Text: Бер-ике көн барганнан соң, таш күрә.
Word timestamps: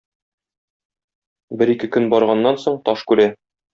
Бер-ике 1.63 1.91
көн 1.97 2.09
барганнан 2.15 2.59
соң, 2.65 2.81
таш 2.89 3.05
күрә. 3.13 3.29